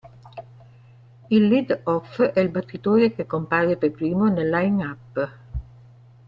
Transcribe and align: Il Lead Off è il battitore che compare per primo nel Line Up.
Il 1.29 1.47
Lead 1.49 1.81
Off 1.85 2.23
è 2.23 2.39
il 2.39 2.49
battitore 2.49 3.13
che 3.13 3.27
compare 3.27 3.77
per 3.77 3.91
primo 3.91 4.29
nel 4.29 4.49
Line 4.49 4.83
Up. 4.83 5.33